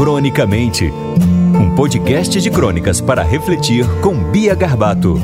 Cronicamente, 0.00 0.90
um 1.60 1.74
podcast 1.74 2.40
de 2.40 2.50
crônicas 2.50 3.02
para 3.02 3.22
refletir 3.22 3.84
com 4.00 4.14
Bia 4.30 4.54
Garbato. 4.54 5.20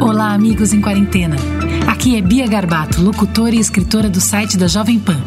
Olá, 0.00 0.32
amigos 0.32 0.72
em 0.72 0.80
quarentena. 0.80 1.36
Aqui 1.86 2.16
é 2.16 2.20
Bia 2.20 2.48
Garbato, 2.48 3.00
locutora 3.00 3.54
e 3.54 3.60
escritora 3.60 4.10
do 4.10 4.20
site 4.20 4.58
da 4.58 4.66
Jovem 4.66 4.98
Pan. 4.98 5.20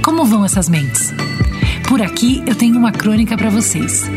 Como 0.00 0.24
vão 0.24 0.44
essas 0.44 0.68
mentes? 0.68 1.12
Por 1.88 2.00
aqui 2.00 2.40
eu 2.46 2.54
tenho 2.54 2.78
uma 2.78 2.92
crônica 2.92 3.36
para 3.36 3.50
vocês. 3.50 4.08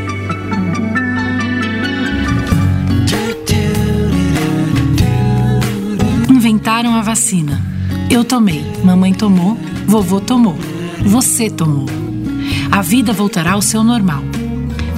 Inventaram 6.29 6.93
a 6.93 7.01
vacina. 7.01 7.59
Eu 8.11 8.23
tomei, 8.23 8.63
mamãe 8.83 9.11
tomou, 9.11 9.57
vovô 9.87 10.21
tomou, 10.21 10.55
você 11.03 11.49
tomou. 11.49 11.87
A 12.71 12.81
vida 12.81 13.13
voltará 13.13 13.53
ao 13.53 13.61
seu 13.61 13.83
normal. 13.83 14.23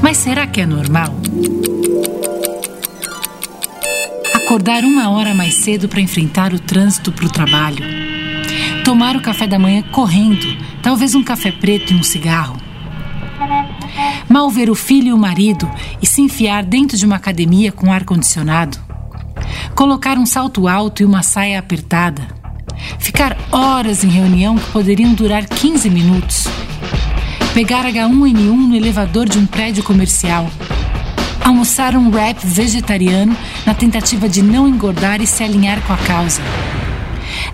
Mas 0.02 0.18
será 0.18 0.48
que 0.48 0.62
é 0.62 0.66
normal? 0.66 1.14
Acordar 4.34 4.84
uma 4.84 5.10
hora 5.10 5.34
mais 5.34 5.56
cedo 5.56 5.88
para 5.88 6.02
enfrentar 6.02 6.54
o 6.54 6.60
trânsito 6.60 7.12
para 7.12 7.26
o 7.26 7.30
trabalho. 7.30 7.86
Tomar 8.84 9.16
o 9.16 9.22
café 9.22 9.46
da 9.46 9.60
manhã 9.60 9.84
correndo, 9.92 10.58
talvez 10.82 11.14
um 11.14 11.24
café 11.24 11.52
preto 11.52 11.94
e 11.94 11.96
um 11.96 12.04
cigarro. 12.04 12.58
Mal 14.28 14.50
ver 14.50 14.70
o 14.70 14.76
filho 14.76 15.10
e 15.10 15.14
o 15.14 15.18
marido 15.18 15.70
e 16.02 16.06
se 16.06 16.22
enfiar 16.22 16.64
dentro 16.64 16.98
de 16.98 17.06
uma 17.06 17.16
academia 17.16 17.72
com 17.72 17.92
ar-condicionado. 17.92 18.78
Colocar 19.76 20.18
um 20.18 20.26
salto 20.26 20.68
alto 20.68 21.02
e 21.02 21.06
uma 21.06 21.24
saia 21.24 21.60
apertada. 21.60 22.28
Ficar 22.98 23.38
horas 23.52 24.04
em 24.04 24.10
reunião 24.10 24.58
que 24.58 24.72
poderiam 24.72 25.14
durar 25.14 25.46
15 25.46 25.90
minutos 25.90 26.48
pegar 27.60 27.84
H1N1 27.84 28.70
no 28.70 28.74
elevador 28.74 29.28
de 29.28 29.38
um 29.38 29.46
prédio 29.46 29.84
comercial, 29.84 30.50
almoçar 31.44 31.94
um 31.94 32.10
wrap 32.10 32.40
vegetariano 32.42 33.36
na 33.66 33.76
tentativa 33.76 34.30
de 34.30 34.42
não 34.42 34.66
engordar 34.66 35.22
e 35.22 35.28
se 35.28 35.44
alinhar 35.44 35.86
com 35.86 35.92
a 35.92 35.98
causa. 35.98 36.42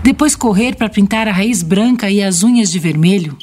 Depois 0.04 0.36
correr 0.36 0.76
para 0.76 0.88
pintar 0.88 1.26
a 1.26 1.32
raiz 1.32 1.60
branca 1.60 2.08
e 2.08 2.22
as 2.22 2.44
unhas 2.44 2.70
de 2.70 2.78
vermelho. 2.78 3.36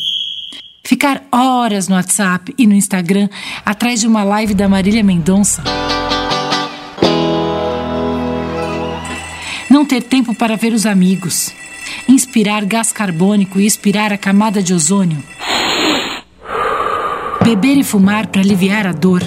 Ficar 0.85 1.21
horas 1.29 1.89
no 1.89 1.95
WhatsApp 1.95 2.55
e 2.57 2.65
no 2.65 2.75
Instagram 2.75 3.27
atrás 3.65 3.99
de 3.99 4.07
uma 4.07 4.23
live 4.23 4.53
da 4.53 4.69
Marília 4.69 5.03
Mendonça. 5.03 5.61
Não 9.69 9.83
ter 9.83 10.01
tempo 10.01 10.33
para 10.33 10.55
ver 10.55 10.71
os 10.71 10.85
amigos. 10.85 11.51
Inspirar 12.07 12.63
gás 12.63 12.93
carbônico 12.93 13.59
e 13.59 13.65
expirar 13.65 14.13
a 14.13 14.17
camada 14.17 14.63
de 14.63 14.73
ozônio 14.73 15.32
Beber 17.43 17.77
e 17.77 17.83
fumar 17.83 18.27
para 18.27 18.41
aliviar 18.41 18.87
a 18.87 18.93
dor. 18.93 19.21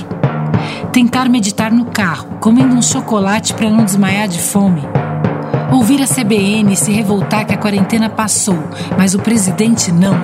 Tentar 0.90 1.28
meditar 1.28 1.70
no 1.70 1.84
carro, 1.84 2.38
comendo 2.40 2.74
um 2.74 2.80
chocolate 2.80 3.52
para 3.52 3.68
não 3.68 3.84
desmaiar 3.84 4.26
de 4.26 4.38
fome. 4.38 4.80
Ouvir 5.70 6.00
a 6.02 6.06
CBN 6.06 6.72
e 6.72 6.76
se 6.76 6.90
revoltar 6.90 7.46
que 7.46 7.52
a 7.52 7.58
quarentena 7.58 8.08
passou, 8.08 8.58
mas 8.96 9.14
o 9.14 9.18
presidente 9.18 9.92
não. 9.92 10.16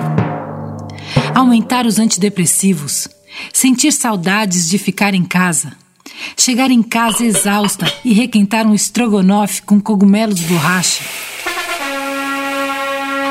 Aumentar 1.35 1.85
os 1.85 1.99
antidepressivos. 1.99 3.07
Sentir 3.53 3.91
saudades 3.91 4.67
de 4.67 4.79
ficar 4.79 5.13
em 5.13 5.23
casa. 5.23 5.73
Chegar 6.35 6.71
em 6.71 6.81
casa 6.81 7.23
exausta 7.23 7.85
e 8.03 8.11
requentar 8.11 8.65
um 8.65 8.73
estrogonofe 8.73 9.61
com 9.61 9.79
cogumelos 9.79 10.39
borracha 10.41 11.03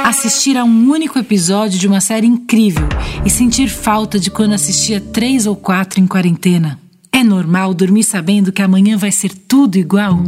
assistir 0.04 0.56
a 0.56 0.64
um 0.64 0.90
único 0.90 1.18
episódio 1.18 1.78
de 1.78 1.86
uma 1.86 2.00
série 2.00 2.26
incrível 2.26 2.88
e 3.24 3.30
sentir 3.30 3.68
falta 3.68 4.18
de 4.18 4.30
quando 4.30 4.54
assistia 4.54 5.00
três 5.00 5.46
ou 5.46 5.56
quatro 5.56 6.00
em 6.00 6.06
quarentena. 6.06 6.78
É 7.12 7.22
normal 7.22 7.74
dormir 7.74 8.02
sabendo 8.02 8.52
que 8.52 8.62
amanhã 8.62 8.96
vai 8.96 9.12
ser 9.12 9.30
tudo 9.34 9.76
igual? 9.76 10.18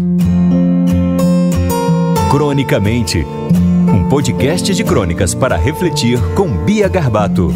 Cronicamente 2.30 3.24
um 3.94 4.08
podcast 4.08 4.74
de 4.74 4.82
crônicas 4.82 5.34
para 5.34 5.56
refletir 5.56 6.18
com 6.34 6.48
Bia 6.64 6.88
Garbato. 6.88 7.52